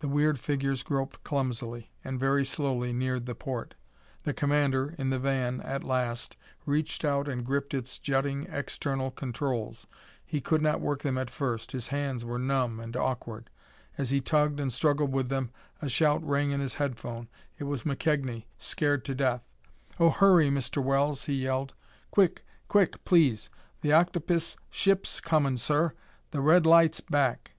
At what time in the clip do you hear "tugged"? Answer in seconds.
14.20-14.60